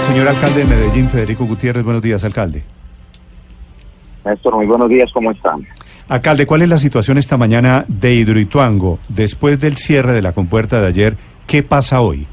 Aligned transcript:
Señor 0.00 0.28
alcalde 0.28 0.60
de 0.60 0.64
Medellín, 0.64 1.08
Federico 1.08 1.44
Gutiérrez, 1.44 1.84
buenos 1.84 2.02
días, 2.02 2.24
alcalde. 2.24 2.62
Néstor, 4.24 4.56
muy 4.56 4.66
buenos 4.66 4.88
días, 4.88 5.10
¿cómo 5.12 5.30
están? 5.30 5.66
Alcalde, 6.08 6.46
¿cuál 6.46 6.62
es 6.62 6.68
la 6.68 6.78
situación 6.78 7.18
esta 7.18 7.36
mañana 7.36 7.84
de 7.88 8.14
Hidroituango 8.14 8.98
después 9.08 9.60
del 9.60 9.76
cierre 9.76 10.12
de 10.14 10.22
la 10.22 10.32
compuerta 10.32 10.80
de 10.80 10.86
ayer? 10.86 11.16
¿Qué 11.46 11.62
pasa 11.62 12.00
hoy? 12.00 12.26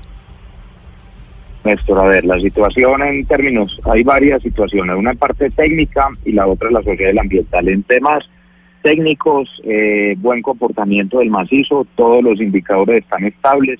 Néstor, 1.65 1.99
a 1.99 2.07
ver, 2.07 2.23
la 2.25 2.39
situación 2.39 3.01
en 3.03 3.25
términos, 3.25 3.81
hay 3.91 4.03
varias 4.03 4.41
situaciones, 4.43 4.95
una 4.95 5.13
parte 5.13 5.49
técnica 5.49 6.09
y 6.23 6.31
la 6.31 6.47
otra 6.47 6.70
la 6.70 6.84
social 6.84 7.17
ambiental. 7.17 7.67
En 7.67 7.84
temas 7.84 8.23
técnicos, 8.84 9.49
eh, 9.63 10.15
buen 10.20 10.43
comportamiento 10.43 11.20
del 11.20 11.31
macizo, 11.31 11.87
todos 11.95 12.23
los 12.23 12.39
indicadores 12.39 13.03
están 13.03 13.25
estables. 13.25 13.79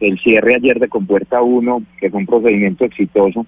El 0.00 0.18
cierre 0.18 0.56
ayer 0.56 0.78
de 0.78 0.88
compuerta 0.88 1.42
1, 1.42 1.82
que 1.98 2.10
fue 2.10 2.20
un 2.20 2.26
procedimiento 2.26 2.84
exitoso, 2.84 3.46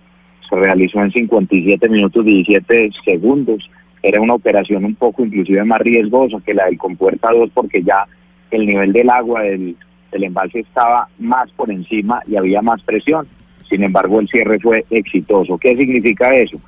se 0.48 0.56
realizó 0.56 1.02
en 1.02 1.12
57 1.12 1.88
minutos 1.88 2.24
17 2.24 2.90
segundos. 3.04 3.70
Era 4.02 4.20
una 4.20 4.34
operación 4.34 4.84
un 4.84 4.94
poco 4.94 5.24
inclusive 5.24 5.64
más 5.64 5.80
riesgosa 5.80 6.38
que 6.44 6.54
la 6.54 6.66
del 6.66 6.78
compuerta 6.78 7.30
2 7.32 7.50
porque 7.52 7.82
ya 7.82 8.06
el 8.50 8.64
nivel 8.64 8.92
del 8.92 9.10
agua 9.10 9.42
del, 9.42 9.76
del 10.10 10.24
embalse 10.24 10.60
estaba 10.60 11.08
más 11.18 11.50
por 11.52 11.70
encima 11.70 12.22
y 12.26 12.36
había 12.36 12.62
más 12.62 12.82
presión 12.82 13.26
sin 13.68 13.82
embargo, 13.82 14.20
el 14.20 14.28
cierre 14.28 14.58
fue 14.58 14.84
exitoso. 14.90 15.58
¿Qué 15.58 15.76
significa 15.76 16.34
eso? 16.34 16.58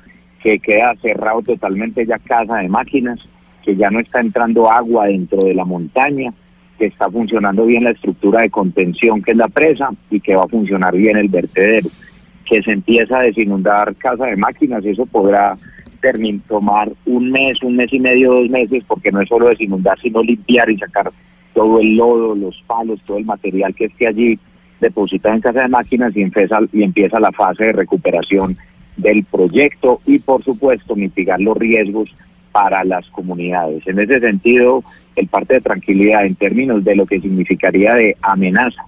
Que 0.41 0.59
queda 0.59 0.95
cerrado 1.01 1.41
totalmente 1.41 2.05
ya 2.05 2.19
casa 2.19 2.57
de 2.57 2.69
máquinas, 2.69 3.19
que 3.63 3.75
ya 3.75 3.89
no 3.89 3.99
está 3.99 4.19
entrando 4.19 4.71
agua 4.71 5.07
dentro 5.07 5.39
de 5.39 5.53
la 5.53 5.65
montaña, 5.65 6.33
que 6.81 6.87
está 6.87 7.11
funcionando 7.11 7.67
bien 7.67 7.83
la 7.83 7.91
estructura 7.91 8.41
de 8.41 8.49
contención 8.49 9.21
que 9.21 9.31
es 9.31 9.37
la 9.37 9.47
presa 9.47 9.91
y 10.09 10.19
que 10.19 10.35
va 10.35 10.45
a 10.45 10.47
funcionar 10.47 10.95
bien 10.95 11.15
el 11.15 11.29
vertedero. 11.29 11.87
Que 12.43 12.63
se 12.63 12.71
empieza 12.71 13.19
a 13.19 13.21
desinundar 13.21 13.95
casa 13.97 14.25
de 14.25 14.35
máquinas, 14.35 14.83
eso 14.83 15.05
podrá 15.05 15.55
tomar 16.47 16.91
un 17.05 17.29
mes, 17.29 17.61
un 17.61 17.75
mes 17.75 17.93
y 17.93 17.99
medio, 17.99 18.33
dos 18.33 18.49
meses, 18.49 18.83
porque 18.87 19.11
no 19.11 19.21
es 19.21 19.29
solo 19.29 19.49
desinundar, 19.49 19.99
sino 19.99 20.23
limpiar 20.23 20.71
y 20.71 20.77
sacar 20.79 21.11
todo 21.53 21.79
el 21.79 21.95
lodo, 21.95 22.33
los 22.33 22.59
palos, 22.65 22.99
todo 23.05 23.19
el 23.19 23.25
material 23.25 23.75
que 23.75 23.85
esté 23.85 24.07
allí 24.07 24.39
depositada 24.79 25.35
en 25.35 25.41
casa 25.41 25.61
de 25.61 25.67
máquinas 25.67 26.17
y 26.17 26.23
empieza, 26.23 26.57
y 26.73 26.81
empieza 26.81 27.19
la 27.19 27.31
fase 27.31 27.65
de 27.65 27.73
recuperación 27.73 28.57
del 28.97 29.23
proyecto 29.25 30.01
y 30.07 30.17
por 30.17 30.43
supuesto 30.43 30.95
mitigar 30.95 31.39
los 31.39 31.55
riesgos 31.55 32.09
para 32.51 32.83
las 32.83 33.07
comunidades. 33.09 33.85
En 33.87 33.99
ese 33.99 34.19
sentido, 34.19 34.83
el 35.15 35.27
parte 35.27 35.55
de 35.55 35.61
tranquilidad 35.61 36.25
en 36.25 36.35
términos 36.35 36.83
de 36.83 36.95
lo 36.95 37.05
que 37.05 37.21
significaría 37.21 37.93
de 37.93 38.17
amenaza 38.21 38.85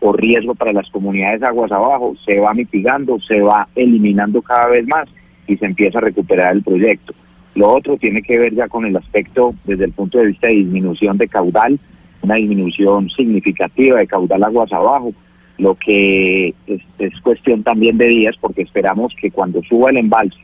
o 0.00 0.12
riesgo 0.12 0.54
para 0.54 0.72
las 0.72 0.88
comunidades 0.90 1.42
aguas 1.42 1.72
abajo 1.72 2.14
se 2.24 2.38
va 2.38 2.54
mitigando, 2.54 3.18
se 3.20 3.40
va 3.40 3.68
eliminando 3.74 4.42
cada 4.42 4.68
vez 4.68 4.86
más 4.86 5.08
y 5.46 5.56
se 5.56 5.66
empieza 5.66 5.98
a 5.98 6.02
recuperar 6.02 6.54
el 6.54 6.62
proyecto. 6.62 7.14
Lo 7.54 7.70
otro 7.70 7.96
tiene 7.96 8.22
que 8.22 8.38
ver 8.38 8.54
ya 8.54 8.68
con 8.68 8.84
el 8.84 8.96
aspecto 8.96 9.54
desde 9.64 9.84
el 9.84 9.92
punto 9.92 10.18
de 10.18 10.26
vista 10.26 10.48
de 10.48 10.54
disminución 10.54 11.16
de 11.16 11.28
caudal, 11.28 11.78
una 12.22 12.34
disminución 12.34 13.08
significativa 13.08 13.98
de 13.98 14.06
caudal 14.06 14.44
aguas 14.44 14.72
abajo, 14.72 15.14
lo 15.58 15.74
que 15.74 16.54
es, 16.66 17.20
cuestión 17.22 17.62
también 17.62 17.96
de 17.96 18.08
días 18.08 18.36
porque 18.38 18.62
esperamos 18.62 19.14
que 19.18 19.30
cuando 19.30 19.62
suba 19.62 19.90
el 19.90 19.96
embalse 19.96 20.38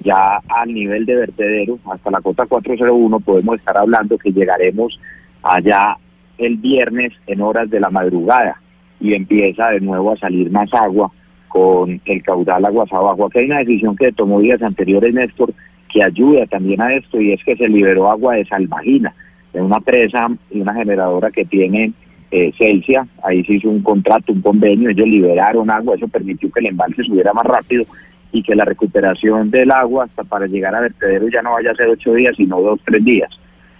ya 0.00 0.40
al 0.48 0.72
nivel 0.72 1.06
de 1.06 1.16
vertedero 1.16 1.78
hasta 1.90 2.10
la 2.10 2.20
cota 2.20 2.46
401 2.46 3.20
podemos 3.20 3.56
estar 3.56 3.76
hablando 3.76 4.18
que 4.18 4.32
llegaremos 4.32 4.98
allá 5.42 5.96
el 6.38 6.56
viernes 6.56 7.12
en 7.26 7.40
horas 7.40 7.68
de 7.70 7.80
la 7.80 7.90
madrugada 7.90 8.60
y 9.00 9.14
empieza 9.14 9.70
de 9.70 9.80
nuevo 9.80 10.12
a 10.12 10.16
salir 10.16 10.50
más 10.50 10.72
agua 10.72 11.10
con 11.48 12.00
el 12.04 12.22
caudal 12.22 12.64
aguas 12.64 12.92
abajo. 12.92 13.26
Aquí 13.26 13.38
hay 13.38 13.46
una 13.46 13.58
decisión 13.58 13.96
que 13.96 14.12
tomó 14.12 14.40
días 14.40 14.62
anteriores 14.62 15.14
Néstor 15.14 15.52
que 15.88 16.02
ayuda 16.02 16.46
también 16.46 16.80
a 16.82 16.94
esto 16.94 17.20
y 17.20 17.32
es 17.32 17.42
que 17.42 17.56
se 17.56 17.68
liberó 17.68 18.10
agua 18.10 18.34
de 18.34 18.44
Salvagina, 18.44 19.14
de 19.52 19.62
una 19.62 19.80
presa 19.80 20.28
y 20.50 20.60
una 20.60 20.74
generadora 20.74 21.30
que 21.30 21.44
tiene 21.44 21.92
eh, 22.30 22.52
Celsia, 22.58 23.06
ahí 23.22 23.42
se 23.44 23.54
hizo 23.54 23.70
un 23.70 23.82
contrato, 23.82 24.32
un 24.32 24.42
convenio, 24.42 24.90
ellos 24.90 25.08
liberaron 25.08 25.70
agua, 25.70 25.96
eso 25.96 26.06
permitió 26.08 26.50
que 26.50 26.60
el 26.60 26.66
embalse 26.66 27.02
subiera 27.02 27.32
más 27.32 27.46
rápido 27.46 27.86
y 28.32 28.42
que 28.42 28.54
la 28.54 28.64
recuperación 28.64 29.50
del 29.50 29.70
agua 29.70 30.04
hasta 30.04 30.24
para 30.24 30.46
llegar 30.46 30.74
a 30.74 30.80
vertedero 30.80 31.28
ya 31.28 31.42
no 31.42 31.52
vaya 31.52 31.70
a 31.70 31.76
ser 31.76 31.88
ocho 31.88 32.12
días, 32.14 32.36
sino 32.36 32.60
dos, 32.60 32.80
tres 32.84 33.04
días. 33.04 33.30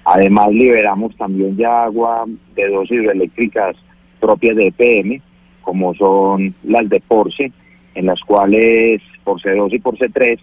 Además 0.04 0.48
liberamos 0.48 1.14
también 1.16 1.56
ya 1.56 1.84
agua 1.84 2.24
de 2.54 2.68
dos 2.68 2.90
hidroeléctricas 2.90 3.76
propias 4.20 4.56
de 4.56 4.68
EPM, 4.68 5.20
como 5.62 5.94
son 5.94 6.54
las 6.64 6.88
de 6.88 7.00
Porce, 7.00 7.52
en 7.94 8.06
las 8.06 8.20
cuales 8.22 9.02
por 9.24 9.40
C2 9.40 9.72
y 9.74 9.78
por 9.78 9.98
C3 9.98 10.38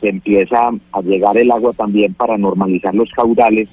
se 0.00 0.08
empieza 0.08 0.70
a 0.92 1.00
llegar 1.02 1.36
el 1.36 1.50
agua 1.50 1.72
también 1.72 2.14
para 2.14 2.38
normalizar 2.38 2.94
los 2.94 3.10
caudales 3.10 3.68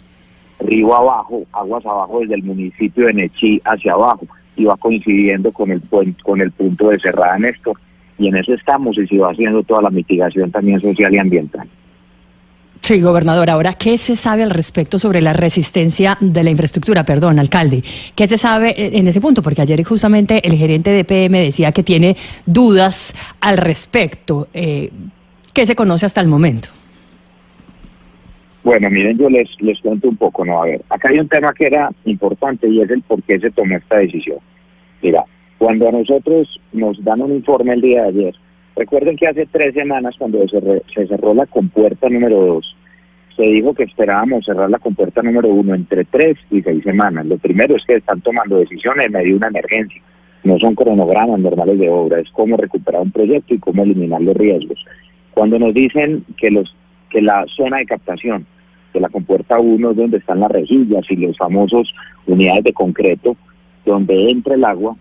río 0.60 0.96
abajo, 0.96 1.44
aguas 1.54 1.86
abajo 1.86 2.22
desde 2.22 2.36
el 2.36 2.44
municipio 2.44 3.06
de 3.06 3.14
Nechí 3.14 3.62
hacia 3.64 3.94
abajo 3.94 4.26
y 4.56 4.66
va 4.66 4.76
coincidiendo 4.76 5.52
con 5.52 5.72
el, 5.72 5.82
con 6.24 6.42
el 6.42 6.52
punto 6.52 6.90
de 6.90 7.00
cerrada 7.00 7.38
Néstor 7.38 7.78
y 8.18 8.28
en 8.28 8.38
eso 8.38 8.54
estamos 8.54 8.98
y 8.98 9.08
se 9.08 9.18
va 9.18 9.32
haciendo 9.32 9.64
toda 9.64 9.82
la 9.82 9.90
mitigación 9.90 10.52
también 10.52 10.80
social 10.80 11.14
y 11.14 11.20
ambiental. 11.20 11.68
Sí, 12.82 13.02
gobernador. 13.02 13.50
Ahora, 13.50 13.74
¿qué 13.74 13.98
se 13.98 14.16
sabe 14.16 14.44
al 14.44 14.50
respecto 14.50 14.98
sobre 14.98 15.20
la 15.20 15.34
resistencia 15.34 16.18
de 16.22 16.44
la 16.44 16.52
infraestructura? 16.52 17.04
Perdón, 17.04 17.38
alcalde. 17.40 17.84
¿Qué 18.16 18.28
se 18.28 18.38
sabe 18.38 18.98
en 18.98 19.08
ese 19.08 19.20
punto? 19.20 19.42
Porque 19.42 19.62
ayer 19.62 19.84
justamente 19.84 20.48
el 20.48 20.56
gerente 20.56 20.92
de 20.92 21.04
PM 21.04 21.40
decía 21.40 21.72
que 21.72 21.84
tiene 21.84 22.16
dudas 22.46 23.14
al 23.42 23.58
respecto. 23.58 24.48
Eh, 24.54 24.90
¿Qué 25.54 25.66
se 25.66 25.76
conoce 25.76 26.06
hasta 26.06 26.22
el 26.22 26.28
momento? 26.28 26.70
Bueno, 28.64 28.90
miren, 28.90 29.18
yo 29.18 29.30
les, 29.30 29.50
les 29.62 29.80
cuento 29.80 30.08
un 30.08 30.18
poco, 30.18 30.46
¿no? 30.46 30.62
A 30.62 30.66
ver, 30.66 30.82
acá 30.90 31.10
hay 31.10 31.20
un 31.20 31.28
tema 31.28 31.54
que 31.54 31.68
era 31.68 31.90
importante 32.06 32.68
y 32.70 32.82
es 32.82 32.90
el 32.90 33.02
por 33.02 33.22
qué 33.24 33.40
se 33.40 33.52
tomó 33.52 33.78
esta 33.78 33.98
decisión. 33.98 34.38
Mira, 35.02 35.24
cuando 35.58 35.88
a 35.88 35.92
nosotros 35.92 36.60
nos 36.74 37.04
dan 37.04 37.22
un 37.22 37.34
informe 37.34 37.74
el 37.74 37.82
día 37.82 38.04
de 38.04 38.10
ayer, 38.10 38.36
recuerden 38.76 39.18
que 39.18 39.28
hace 39.28 39.46
tres 39.46 39.74
semanas 39.74 40.16
cuando 40.18 40.48
se, 40.48 40.60
se 40.94 41.08
cerró 41.08 41.34
la 41.34 41.46
compuerta 41.46 42.10
número 42.10 42.46
dos, 42.46 42.76
se 43.36 43.44
dijo 43.44 43.74
que 43.74 43.84
esperábamos 43.84 44.46
cerrar 44.46 44.70
la 44.70 44.80
compuerta 44.80 45.22
número 45.22 45.50
uno 45.50 45.76
entre 45.76 46.06
tres 46.06 46.38
y 46.50 46.62
seis 46.62 46.84
semanas. 46.84 47.26
Lo 47.28 47.38
primero 47.38 47.76
es 47.76 47.86
que 47.86 47.96
están 47.96 48.20
tomando 48.22 48.58
decisiones 48.58 49.06
en 49.06 49.12
medio 49.12 49.30
de 49.30 49.38
una 49.38 49.48
emergencia. 49.48 50.02
No 50.44 50.58
son 50.58 50.74
cronogramas 50.74 51.40
normales 51.40 51.78
de 51.78 51.90
obra, 51.90 52.20
es 52.20 52.30
cómo 52.32 52.58
recuperar 52.58 53.02
un 53.02 53.12
proyecto 53.12 53.54
y 53.54 53.60
cómo 53.60 53.84
eliminar 53.84 54.22
los 54.22 54.36
riesgos. 54.36 54.84
Cuando 55.34 55.60
nos 55.60 55.74
dicen 55.74 56.26
que 56.36 56.50
los 56.50 56.76
que 57.10 57.22
la 57.22 57.46
zona 57.48 57.78
de 57.78 57.86
captación 57.86 58.46
de 58.94 59.00
la 59.00 59.10
compuerta 59.10 59.60
1 59.60 59.92
es 59.92 59.98
donde 59.98 60.18
están 60.18 60.40
las 60.40 60.52
rejillas 60.52 61.06
y 61.10 61.16
los 61.16 61.38
famosos 61.38 61.94
unidades 62.26 62.64
de 62.64 62.74
concreto, 62.74 63.38
donde 63.86 64.30
entra 64.30 64.56
el 64.56 64.66
agua, 64.66 64.96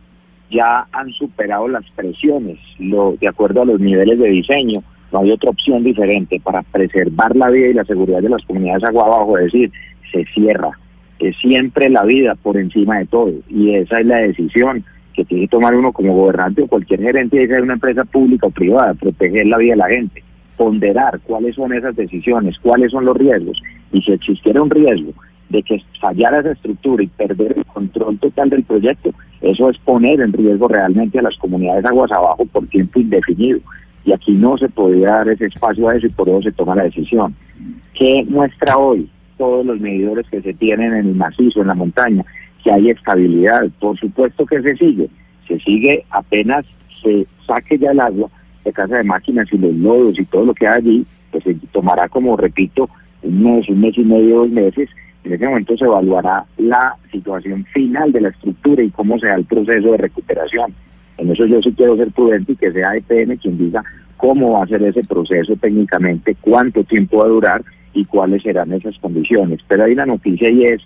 ya 0.50 0.86
han 0.92 1.12
superado 1.12 1.68
las 1.68 1.84
presiones, 1.94 2.58
lo, 2.78 3.16
de 3.20 3.28
acuerdo 3.28 3.62
a 3.62 3.66
los 3.66 3.80
niveles 3.80 4.18
de 4.18 4.28
diseño. 4.28 4.80
No 5.12 5.20
hay 5.20 5.30
otra 5.30 5.50
opción 5.50 5.84
diferente 5.84 6.40
para 6.40 6.62
preservar 6.62 7.34
la 7.36 7.50
vida 7.50 7.68
y 7.68 7.74
la 7.74 7.84
seguridad 7.84 8.20
de 8.20 8.28
las 8.28 8.42
comunidades 8.44 8.84
agua 8.84 9.06
abajo, 9.06 9.38
es 9.38 9.44
decir, 9.44 9.72
se 10.12 10.24
cierra. 10.34 10.70
Es 11.18 11.36
siempre 11.36 11.88
la 11.88 12.04
vida 12.04 12.34
por 12.34 12.56
encima 12.56 12.98
de 12.98 13.06
todo 13.06 13.32
y 13.48 13.74
esa 13.74 14.00
es 14.00 14.06
la 14.06 14.18
decisión 14.18 14.84
que 15.14 15.24
tiene 15.24 15.44
que 15.44 15.50
tomar 15.50 15.74
uno 15.74 15.92
como 15.92 16.14
gobernante 16.14 16.62
o 16.62 16.66
cualquier 16.66 17.00
gerente 17.00 17.46
de 17.46 17.62
una 17.62 17.74
empresa 17.74 18.04
pública 18.04 18.48
o 18.48 18.50
privada, 18.50 18.92
proteger 18.94 19.46
la 19.46 19.56
vida 19.56 19.72
de 19.72 19.78
la 19.78 19.88
gente 19.88 20.22
ponderar 20.56 21.20
cuáles 21.20 21.54
son 21.54 21.72
esas 21.72 21.94
decisiones, 21.94 22.58
cuáles 22.58 22.90
son 22.90 23.04
los 23.04 23.16
riesgos, 23.16 23.62
y 23.92 24.02
si 24.02 24.12
existiera 24.12 24.62
un 24.62 24.70
riesgo 24.70 25.12
de 25.48 25.62
que 25.62 25.82
fallara 26.00 26.40
esa 26.40 26.52
estructura 26.52 27.02
y 27.02 27.06
perder 27.06 27.54
el 27.56 27.64
control 27.66 28.18
total 28.18 28.50
del 28.50 28.64
proyecto, 28.64 29.12
eso 29.40 29.70
es 29.70 29.78
poner 29.78 30.20
en 30.20 30.32
riesgo 30.32 30.68
realmente 30.68 31.18
a 31.18 31.22
las 31.22 31.36
comunidades 31.36 31.84
aguas 31.84 32.10
abajo 32.10 32.44
por 32.46 32.66
tiempo 32.66 33.00
indefinido. 33.00 33.60
Y 34.04 34.12
aquí 34.12 34.32
no 34.32 34.56
se 34.56 34.68
podía 34.68 35.08
dar 35.08 35.28
ese 35.28 35.46
espacio 35.46 35.88
a 35.88 35.96
eso 35.96 36.06
y 36.06 36.10
por 36.10 36.28
eso 36.28 36.42
se 36.42 36.52
toma 36.52 36.76
la 36.76 36.84
decisión. 36.84 37.34
¿Qué 37.94 38.24
muestra 38.28 38.76
hoy 38.76 39.08
todos 39.36 39.66
los 39.66 39.80
medidores 39.80 40.26
que 40.30 40.40
se 40.42 40.54
tienen 40.54 40.92
en 40.92 41.06
el 41.06 41.14
macizo, 41.14 41.60
en 41.60 41.68
la 41.68 41.74
montaña? 41.74 42.24
Que 42.62 42.72
hay 42.72 42.90
estabilidad. 42.90 43.68
Por 43.80 43.98
supuesto 43.98 44.46
que 44.46 44.62
se 44.62 44.76
sigue. 44.76 45.08
Se 45.48 45.58
sigue 45.60 46.04
apenas 46.10 46.66
se 47.02 47.26
saque 47.46 47.78
ya 47.78 47.90
el 47.90 48.00
agua 48.00 48.30
de 48.64 48.72
casa 48.72 48.96
de 48.96 49.04
máquinas 49.04 49.46
y 49.52 49.58
los 49.58 49.76
lodos 49.76 50.18
y 50.18 50.24
todo 50.24 50.46
lo 50.46 50.54
que 50.54 50.66
hay 50.66 50.78
allí, 50.78 51.06
pues 51.30 51.44
se 51.44 51.54
tomará 51.72 52.08
como, 52.08 52.36
repito, 52.36 52.88
un 53.22 53.42
mes, 53.42 53.68
un 53.68 53.80
mes 53.80 53.96
y 53.96 54.04
medio, 54.04 54.38
dos 54.38 54.50
meses. 54.50 54.88
En 55.26 55.32
ese 55.32 55.48
momento 55.48 55.76
se 55.76 55.84
evaluará 55.84 56.44
la 56.56 56.94
situación 57.10 57.64
final 57.74 58.12
de 58.12 58.20
la 58.20 58.28
estructura 58.28 58.80
y 58.80 58.90
cómo 58.90 59.18
sea 59.18 59.34
el 59.34 59.44
proceso 59.44 59.90
de 59.90 59.96
recuperación. 59.96 60.72
En 61.18 61.32
eso 61.32 61.46
yo 61.46 61.60
sí 61.62 61.74
quiero 61.76 61.96
ser 61.96 62.12
prudente 62.12 62.52
y 62.52 62.56
que 62.56 62.70
sea 62.70 62.94
EPM 62.94 63.36
quien 63.36 63.58
diga 63.58 63.82
cómo 64.16 64.52
va 64.52 64.62
a 64.62 64.68
ser 64.68 64.84
ese 64.84 65.02
proceso 65.02 65.56
técnicamente, 65.56 66.36
cuánto 66.40 66.84
tiempo 66.84 67.18
va 67.18 67.24
a 67.24 67.28
durar 67.28 67.64
y 67.92 68.04
cuáles 68.04 68.44
serán 68.44 68.72
esas 68.72 68.96
condiciones. 69.00 69.58
Pero 69.66 69.82
hay 69.82 69.94
una 69.94 70.06
noticia 70.06 70.48
y 70.48 70.64
es, 70.64 70.82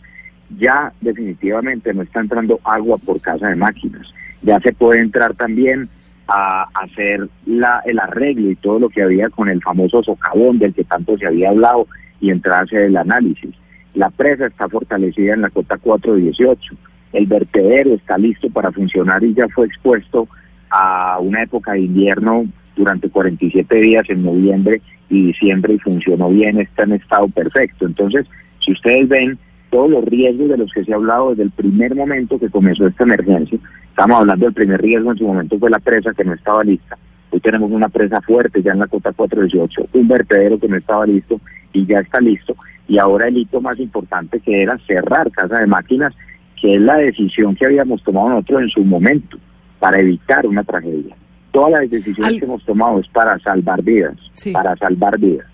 ya 0.59 0.91
definitivamente 1.03 1.93
no 1.93 2.01
está 2.01 2.21
entrando 2.21 2.61
agua 2.65 2.97
por 2.97 3.21
casa 3.21 3.49
de 3.49 3.57
máquinas. 3.57 4.11
Ya 4.41 4.59
se 4.61 4.73
puede 4.73 5.03
entrar 5.03 5.35
también 5.35 5.91
a 6.29 6.67
hacer 6.81 7.29
la, 7.45 7.83
el 7.85 7.99
arreglo 7.99 8.51
y 8.51 8.57
todo 8.57 8.79
lo 8.79 8.89
que 8.89 9.03
había 9.03 9.29
con 9.29 9.51
el 9.51 9.61
famoso 9.61 10.03
socavón 10.03 10.59
del 10.59 10.73
que 10.73 10.85
tanto 10.85 11.19
se 11.19 11.27
había 11.27 11.51
hablado 11.51 11.87
y 12.23 12.31
entrarse 12.31 12.87
el 12.87 12.97
análisis. 12.97 13.55
La 13.95 14.11
presa 14.11 14.47
está 14.47 14.69
fortalecida 14.69 15.35
en 15.35 15.43
la 15.43 15.51
cota 15.51 15.77
418. 15.77 16.75
El 17.13 17.27
vertedero 17.27 17.95
está 17.95 18.17
listo 18.19 18.49
para 18.51 18.71
funcionar 18.71 19.23
y 19.25 19.35
ya 19.35 19.49
fue 19.49 19.67
expuesto 19.67 20.29
a 20.71 21.19
una 21.19 21.43
época 21.43 21.73
de 21.73 21.81
invierno 21.81 22.45
durante 22.77 23.11
47 23.11 23.75
días 23.77 24.05
en 24.09 24.23
noviembre 24.23 24.81
y 25.09 25.27
diciembre 25.27 25.75
y 25.75 25.79
funcionó 25.79 26.31
bien, 26.31 26.61
está 26.61 26.85
en 26.85 26.93
estado 26.93 27.29
perfecto. 27.29 27.87
Entonces, 27.87 28.27
si 28.61 28.73
ustedes 28.73 29.09
ven 29.09 29.39
todos 29.71 29.91
los 29.91 30.05
riesgos 30.05 30.49
de 30.49 30.57
los 30.57 30.73
que 30.73 30.85
se 30.85 30.93
ha 30.93 30.97
hablado 30.97 31.31
desde 31.31 31.45
el 31.45 31.51
primer 31.51 31.95
momento 31.95 32.39
que 32.39 32.49
comenzó 32.49 32.87
esta 32.87 33.05
emergencia, 33.05 33.59
estamos 33.89 34.19
hablando 34.19 34.47
del 34.47 34.55
primer 34.55 34.81
riesgo 34.81 35.11
en 35.13 35.19
su 35.19 35.27
momento 35.27 35.59
fue 35.59 35.71
la 35.71 35.79
presa 35.79 36.15
que 36.15 36.25
no 36.25 36.35
estaba 36.35 36.65
lista. 36.65 36.97
Hoy 37.31 37.41
tenemos 37.41 37.71
una 37.71 37.89
presa 37.89 38.21
fuerte 38.21 38.63
ya 38.63 38.73
en 38.73 38.81
la 38.81 38.87
cota 38.87 39.13
418, 39.13 39.89
un 39.93 40.09
vertedero 40.09 40.59
que 40.59 40.69
no 40.69 40.77
estaba 40.77 41.07
listo 41.07 41.41
y 41.73 41.87
ya 41.87 42.01
está 42.01 42.21
listo. 42.21 42.57
Y 42.91 42.99
ahora 42.99 43.29
el 43.29 43.39
hito 43.39 43.61
más 43.61 43.79
importante 43.79 44.41
que 44.41 44.63
era 44.63 44.77
cerrar 44.85 45.31
Casa 45.31 45.59
de 45.59 45.67
Máquinas, 45.69 46.13
que 46.61 46.75
es 46.75 46.81
la 46.81 46.97
decisión 46.97 47.55
que 47.55 47.65
habíamos 47.65 48.03
tomado 48.03 48.31
nosotros 48.31 48.63
en 48.63 48.69
su 48.71 48.85
momento 48.85 49.39
para 49.79 50.01
evitar 50.01 50.45
una 50.45 50.65
tragedia. 50.65 51.15
Todas 51.53 51.71
las 51.71 51.89
decisiones 51.89 52.41
que 52.41 52.45
hemos 52.45 52.65
tomado 52.65 52.99
es 52.99 53.07
para 53.07 53.39
salvar 53.39 53.81
vidas, 53.83 54.17
para 54.53 54.75
salvar 54.77 55.21
vidas. 55.21 55.47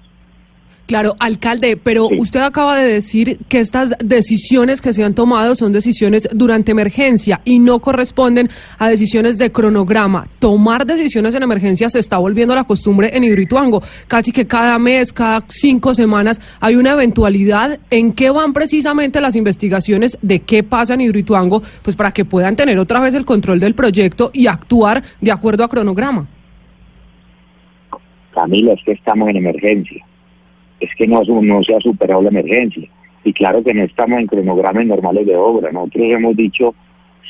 Claro, 0.87 1.17
alcalde, 1.19 1.77
pero 1.77 2.07
usted 2.17 2.39
acaba 2.39 2.79
de 2.79 2.87
decir 2.87 3.39
que 3.49 3.59
estas 3.59 3.97
decisiones 3.99 4.81
que 4.81 4.93
se 4.93 5.03
han 5.03 5.15
tomado 5.15 5.57
son 5.57 5.73
decisiones 5.73 6.29
durante 6.33 6.71
emergencia 6.71 7.41
y 7.45 7.59
no 7.59 7.81
corresponden 7.81 8.49
a 8.79 8.89
decisiones 8.89 9.37
de 9.37 9.51
cronograma. 9.51 10.29
Tomar 10.39 10.87
decisiones 10.87 11.35
en 11.35 11.43
emergencia 11.43 11.89
se 11.89 11.99
está 11.99 12.19
volviendo 12.19 12.55
la 12.55 12.63
costumbre 12.63 13.11
en 13.13 13.25
Hidroituango. 13.25 13.83
Casi 14.07 14.31
que 14.31 14.47
cada 14.47 14.79
mes, 14.79 15.13
cada 15.13 15.45
cinco 15.49 15.93
semanas 15.93 16.41
hay 16.61 16.77
una 16.77 16.93
eventualidad. 16.93 17.81
¿En 17.91 18.13
qué 18.13 18.31
van 18.31 18.53
precisamente 18.53 19.21
las 19.21 19.35
investigaciones 19.35 20.17
de 20.23 20.39
qué 20.39 20.63
pasa 20.63 20.95
en 20.95 21.01
Hidroituango? 21.01 21.63
Pues 21.83 21.97
para 21.97 22.13
que 22.13 22.25
puedan 22.25 22.55
tener 22.55 22.79
otra 22.79 23.01
vez 23.01 23.13
el 23.17 23.25
control 23.25 23.59
del 23.59 23.75
proyecto 23.75 24.31
y 24.33 24.47
actuar 24.47 25.03
de 25.21 25.33
acuerdo 25.33 25.65
a 25.65 25.69
cronograma. 25.69 26.29
Camila, 28.33 28.75
es 28.75 28.81
que 28.85 28.93
estamos 28.93 29.29
en 29.31 29.39
emergencia 29.39 30.06
es 30.81 30.91
que 30.97 31.07
no, 31.07 31.23
no 31.25 31.63
se 31.63 31.75
ha 31.75 31.81
superado 31.81 32.23
la 32.23 32.29
emergencia. 32.29 32.89
Y 33.25 33.33
claro 33.33 33.63
que 33.63 33.75
no 33.75 33.83
estamos 33.83 34.19
en 34.21 34.27
cronogramas 34.27 34.87
normales 34.87 35.27
de 35.27 35.37
obra. 35.37 35.73
Nosotros 35.73 36.05
hemos 36.05 36.37
dicho 36.37 36.75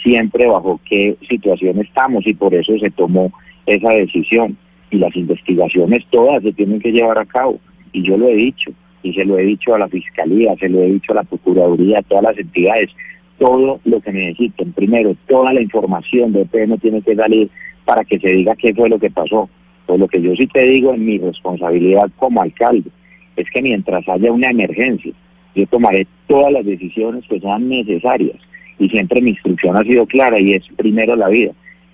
siempre 0.03 0.47
bajo 0.47 0.81
qué 0.89 1.17
situación 1.29 1.81
estamos 1.81 2.27
y 2.27 2.35
por 2.35 2.55
eso 2.55 2.79
se 2.79 2.91
tomó 2.91 3.33
esa 3.65 3.91
decisión. 3.91 4.57
Y 4.91 4.99
las 4.99 5.17
investigaciones 5.17 6.05
todas 6.11 6.43
se 6.43 6.53
tienen 6.53 6.81
que 6.81 6.93
llevar 6.93 7.19
a 7.19 7.25
cabo. 7.25 7.59
Y 7.93 8.03
yo 8.03 8.17
lo 8.17 8.29
he 8.29 8.35
dicho, 8.35 8.73
y 9.03 9.15
se 9.15 9.25
lo 9.25 9.39
he 9.39 9.43
dicho 9.43 9.75
a 9.75 9.79
la 9.79 9.89
Fiscalía, 9.89 10.55
se 10.61 10.69
lo 10.69 10.81
he 10.81 10.93
dicho 10.93 11.13
a 11.13 11.17
la 11.17 11.25
Procuraduría, 11.25 12.01
a 12.01 12.03
todas 12.03 12.25
las 12.25 12.39
entidades, 12.39 12.91
todo 13.39 13.81
lo 13.85 14.01
que 14.01 14.13
necesiten. 14.13 14.73
Primero, 14.73 15.17
toda 15.27 15.53
la 15.53 15.63
información 15.63 16.33
de 16.33 16.43
EPM 16.43 16.79
tiene 16.79 17.03
que 17.03 17.17
salir 17.17 17.49
para 17.85 18.05
que 18.05 18.19
se 18.19 18.29
diga 18.29 18.55
qué 18.55 18.75
fue 18.75 18.89
lo 18.89 18.99
que 18.99 19.11
pasó. 19.11 19.49
Pues 19.87 19.99
lo 19.99 20.09
que 20.09 20.21
yo 20.21 20.35
sí 20.37 20.47
te 20.47 20.65
digo 20.67 20.93
en 20.93 21.07
mi 21.07 21.19
responsabilidad 21.19 22.11
como 22.17 22.43
alcalde 22.43 22.91
es 23.37 23.49
que 23.51 23.63
mientras 23.63 24.09
haya 24.09 24.33
una 24.33 24.51
emergencia, 24.51 25.13
yo 25.55 25.67
tomaré 25.67 26.07
todas 26.27 26.53
las 26.53 26.65
decisiones 26.65 27.25
que 27.29 27.41
sean 27.41 27.69
necesarias. 27.69 28.37
Y 28.79 28.89
siempre 28.89 29.23
mi 29.23 29.31
instrucción 29.31 29.77
ha 29.77 29.83
sido 29.83 30.05
clara 30.07 30.39
y 30.39 30.53
es 30.53 30.65
primero 30.77 31.17
la 31.17 31.29
vida. 31.29 31.53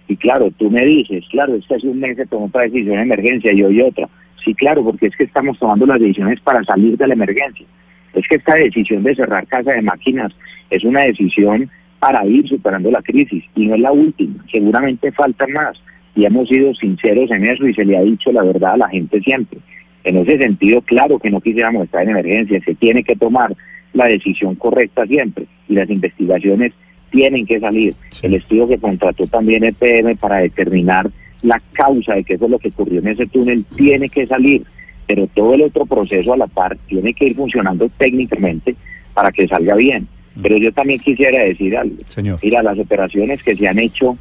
Y 0.08 0.16
claro, 0.16 0.50
tú 0.58 0.70
me 0.70 0.84
dices, 0.84 1.24
claro, 1.30 1.54
es 1.54 1.84
un 1.84 2.00
mes 2.00 2.16
se 2.16 2.26
tomó 2.26 2.46
otra 2.46 2.62
decisión 2.62 2.96
de 2.96 3.02
emergencia 3.02 3.52
y 3.52 3.62
hoy 3.62 3.80
otra. 3.80 4.08
Sí, 4.44 4.54
claro, 4.54 4.82
porque 4.82 5.06
es 5.06 5.16
que 5.16 5.24
estamos 5.24 5.58
tomando 5.58 5.86
las 5.86 6.00
decisiones 6.00 6.40
para 6.40 6.64
salir 6.64 6.96
de 6.96 7.06
la 7.06 7.14
emergencia. 7.14 7.66
Es 8.12 8.26
que 8.28 8.36
esta 8.36 8.56
decisión 8.56 9.04
de 9.04 9.14
cerrar 9.14 9.46
casa 9.46 9.72
de 9.72 9.82
máquinas 9.82 10.32
es 10.70 10.84
una 10.84 11.02
decisión 11.02 11.70
para 12.00 12.26
ir 12.26 12.48
superando 12.48 12.90
la 12.90 13.00
crisis 13.00 13.44
y 13.54 13.66
no 13.66 13.76
es 13.76 13.80
la 13.80 13.92
última. 13.92 14.44
Seguramente 14.50 15.12
faltan 15.12 15.52
más 15.52 15.80
y 16.14 16.24
hemos 16.24 16.48
sido 16.48 16.74
sinceros 16.74 17.30
en 17.30 17.46
eso 17.46 17.66
y 17.66 17.74
se 17.74 17.84
le 17.84 17.96
ha 17.96 18.02
dicho 18.02 18.32
la 18.32 18.42
verdad 18.42 18.72
a 18.72 18.78
la 18.78 18.88
gente 18.88 19.20
siempre. 19.20 19.60
En 20.04 20.16
ese 20.16 20.38
sentido, 20.38 20.80
claro 20.82 21.18
que 21.18 21.30
no 21.30 21.40
quisiéramos 21.40 21.84
estar 21.84 22.02
en 22.02 22.10
emergencia, 22.10 22.60
se 22.64 22.74
tiene 22.74 23.04
que 23.04 23.16
tomar 23.16 23.54
la 23.92 24.06
decisión 24.06 24.54
correcta 24.56 25.06
siempre 25.06 25.46
y 25.68 25.74
las 25.74 25.88
investigaciones 25.90 26.72
tienen 27.10 27.46
que 27.46 27.60
salir. 27.60 27.94
El 28.22 28.34
estudio 28.34 28.66
que 28.66 28.78
contrató 28.78 29.26
también 29.26 29.64
EPM 29.64 30.16
para 30.16 30.40
determinar 30.40 31.10
la 31.42 31.60
causa 31.72 32.14
de 32.14 32.24
qué 32.24 32.38
fue 32.38 32.48
lo 32.48 32.58
que 32.58 32.68
ocurrió 32.68 33.00
en 33.00 33.08
ese 33.08 33.26
túnel 33.26 33.64
tiene 33.76 34.08
que 34.08 34.26
salir, 34.26 34.64
pero 35.06 35.26
todo 35.28 35.54
el 35.54 35.62
otro 35.62 35.86
proceso 35.86 36.32
a 36.32 36.36
la 36.36 36.46
par 36.46 36.76
tiene 36.86 37.12
que 37.14 37.26
ir 37.26 37.36
funcionando 37.36 37.88
técnicamente 37.98 38.74
para 39.14 39.30
que 39.30 39.46
salga 39.46 39.74
bien. 39.76 40.08
Mm. 40.34 40.42
Pero 40.42 40.56
yo 40.56 40.72
también 40.72 41.00
quisiera 41.00 41.44
decir 41.44 41.76
algo. 41.76 41.96
Señor. 42.06 42.38
Mira, 42.42 42.62
las 42.62 42.78
operaciones 42.78 43.42
que 43.42 43.54
se 43.54 43.68
han 43.68 43.78
hecho 43.78 44.16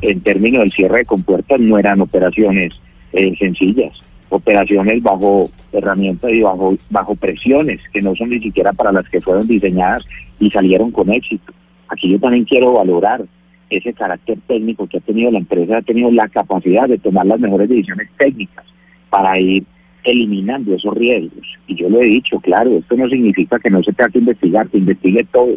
en 0.00 0.20
términos 0.20 0.62
del 0.62 0.72
cierre 0.72 0.98
de 0.98 1.04
compuertas 1.04 1.58
no 1.58 1.78
eran 1.78 2.00
operaciones 2.00 2.72
eh, 3.12 3.34
sencillas 3.38 4.05
operaciones 4.28 5.02
bajo 5.02 5.44
herramientas 5.72 6.32
y 6.32 6.40
bajo, 6.40 6.76
bajo 6.90 7.14
presiones 7.14 7.80
que 7.92 8.02
no 8.02 8.14
son 8.16 8.30
ni 8.30 8.40
siquiera 8.40 8.72
para 8.72 8.92
las 8.92 9.08
que 9.08 9.20
fueron 9.20 9.46
diseñadas 9.46 10.04
y 10.38 10.50
salieron 10.50 10.90
con 10.90 11.10
éxito. 11.10 11.52
Aquí 11.88 12.10
yo 12.10 12.18
también 12.18 12.44
quiero 12.44 12.72
valorar 12.72 13.24
ese 13.70 13.92
carácter 13.92 14.38
técnico 14.46 14.86
que 14.86 14.98
ha 14.98 15.00
tenido 15.00 15.30
la 15.30 15.38
empresa, 15.38 15.78
ha 15.78 15.82
tenido 15.82 16.10
la 16.10 16.28
capacidad 16.28 16.88
de 16.88 16.98
tomar 16.98 17.26
las 17.26 17.40
mejores 17.40 17.68
decisiones 17.68 18.08
técnicas 18.16 18.64
para 19.10 19.38
ir 19.38 19.64
eliminando 20.04 20.74
esos 20.74 20.94
riesgos. 20.94 21.46
Y 21.66 21.74
yo 21.74 21.88
lo 21.88 22.00
he 22.00 22.04
dicho, 22.04 22.38
claro, 22.40 22.70
esto 22.70 22.96
no 22.96 23.08
significa 23.08 23.58
que 23.58 23.70
no 23.70 23.82
se 23.82 23.92
tenga 23.92 24.10
que 24.10 24.18
investigar, 24.20 24.68
que 24.68 24.78
investigue 24.78 25.24
todo. 25.32 25.56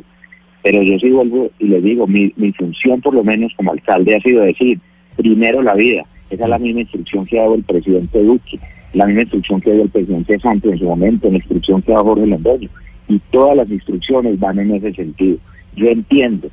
Pero 0.64 0.82
yo 0.82 1.00
sí 1.00 1.10
vuelvo 1.10 1.52
y 1.60 1.68
le 1.68 1.82
digo, 1.82 2.08
mi, 2.08 2.34
mi 2.36 2.52
función 2.54 3.00
por 3.02 3.14
lo 3.14 3.24
menos 3.24 3.54
como 3.56 3.72
alcalde 3.72 4.16
ha 4.16 4.22
sido 4.22 4.44
decir, 4.44 4.80
primero 5.16 5.62
la 5.62 5.76
vida, 5.76 6.04
esa 6.30 6.44
es 6.44 6.50
la 6.50 6.60
misma 6.60 6.82
instrucción 6.82 7.26
que 7.26 7.40
ha 7.40 7.44
dado 7.44 7.56
el 7.56 7.64
presidente 7.64 8.24
Duque, 8.24 8.60
la 8.94 9.06
misma 9.06 9.22
instrucción 9.22 9.62
que 9.62 9.74
dio 9.74 9.84
el 9.84 9.90
presidente 9.90 10.40
Santos 10.40 10.72
en 10.72 10.80
su 10.80 10.86
momento, 10.86 11.30
la 11.30 11.38
instrucción 11.38 11.82
que 11.82 11.92
ha 11.92 11.96
dado 11.96 12.06
Jorge 12.10 12.28
Londoño. 12.28 12.70
Y 13.08 13.20
todas 13.32 13.58
las 13.58 13.70
instrucciones 13.70 14.40
van 14.40 14.60
en 14.60 14.76
ese 14.76 14.94
sentido. 14.94 15.38
Yo 15.76 15.88
entiendo 15.90 16.50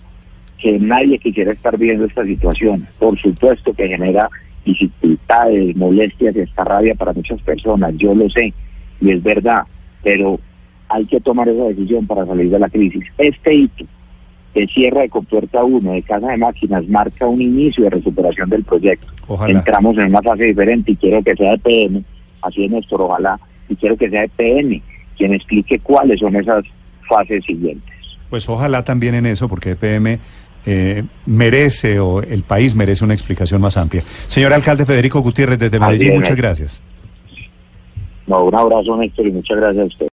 que 0.59 0.79
nadie 0.79 1.19
quisiera 1.19 1.53
estar 1.53 1.77
viendo 1.77 2.07
esta 2.07 2.25
situación. 2.25 2.87
Por 2.99 3.19
supuesto 3.21 3.75
que 3.75 3.89
genera 3.89 4.31
dificultades, 4.65 5.77
molestias 5.77 6.35
y 6.35 6.41
esta 6.41 6.65
rabia 6.65 6.95
para 6.95 7.13
muchas 7.13 7.41
personas. 7.43 7.95
Yo 7.97 8.15
lo 8.15 8.29
sé 8.31 8.53
y 9.01 9.11
es 9.11 9.23
verdad, 9.23 9.63
pero 10.03 10.41
hay 10.89 11.05
que 11.05 11.21
tomar 11.21 11.49
esa 11.49 11.65
decisión 11.65 12.07
para 12.07 12.25
salir 12.27 12.51
de 12.51 12.59
la 12.59 12.71
crisis. 12.71 13.05
Este 13.19 13.55
hito 13.55 13.85
el 14.61 14.69
cierre 14.69 15.03
de 15.03 15.09
Compuerta 15.09 15.63
1 15.63 15.93
de 15.93 16.03
Casa 16.03 16.29
de 16.29 16.37
Máquinas 16.37 16.89
marca 16.89 17.27
un 17.27 17.41
inicio 17.41 17.85
de 17.85 17.91
recuperación 17.91 18.49
del 18.49 18.65
proyecto. 18.65 19.07
Entramos 19.47 19.99
en 19.99 20.07
una 20.07 20.23
fase 20.23 20.45
diferente 20.45 20.93
y 20.93 20.97
quiero 20.97 21.23
que 21.23 21.35
sea 21.35 21.55
EPM, 21.55 22.03
así 22.43 22.65
es 22.65 22.71
nuestro 22.71 23.05
ojalá, 23.05 23.39
y 23.69 23.77
quiero 23.77 23.97
que 23.97 24.09
sea 24.09 24.25
EPM 24.25 24.81
quien 25.17 25.35
explique 25.35 25.79
cuáles 25.81 26.21
son 26.21 26.37
esas 26.37 26.65
fases 27.09 27.45
siguientes. 27.45 27.95
Pues 28.31 28.49
ojalá 28.49 28.85
también 28.85 29.15
en 29.15 29.27
eso, 29.27 29.49
porque 29.49 29.71
EPM 29.71 30.19
eh, 30.67 31.05
merece 31.27 31.99
o 32.01 32.21
el 32.23 32.43
país 32.43 32.75
merece 32.75 33.05
una 33.05 33.15
explicación 33.15 33.61
más 33.61 33.77
amplia. 33.77 34.03
Señor 34.27 34.53
alcalde 34.53 34.85
Federico 34.85 35.21
Gutiérrez 35.21 35.59
desde 35.59 35.79
Medellín, 35.79 36.17
muchas 36.17 36.37
gracias. 36.37 36.83
No, 38.27 38.45
un 38.45 38.55
abrazo 38.55 38.97
Néstor 38.97 39.27
y 39.27 39.33
muchas 39.33 39.57
gracias 39.59 39.85
a 39.85 39.87
usted. 39.87 40.05